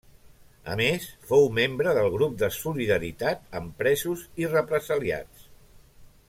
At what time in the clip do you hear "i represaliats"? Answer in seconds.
4.45-5.47